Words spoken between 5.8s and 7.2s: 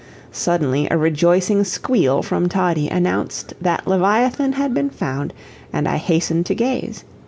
I hastened to gaze.